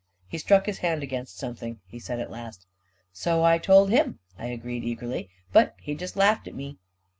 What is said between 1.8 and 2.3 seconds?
he said,